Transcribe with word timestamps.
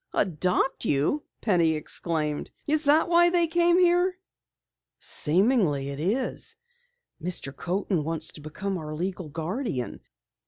"Adopt 0.15 0.83
you!" 0.83 1.21
Penny 1.41 1.73
exclaimed. 1.73 2.49
"Is 2.65 2.85
that 2.85 3.07
why 3.07 3.29
they 3.29 3.45
came 3.45 3.77
here?" 3.77 4.17
"Seemingly, 4.97 5.89
it 5.89 5.99
is. 5.99 6.55
Mr. 7.21 7.55
Coaten 7.55 8.03
wants 8.03 8.29
to 8.31 8.41
become 8.41 8.79
our 8.79 8.95
legal 8.95 9.29
guardian. 9.29 9.99